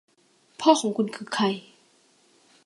[0.61, 1.45] พ่อของคุณคือใคร